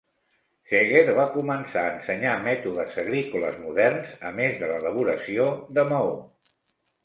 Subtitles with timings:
[0.69, 6.13] Seger va començar a ensenyar mètodes agrícoles moderns a més de l'elaboració de maó.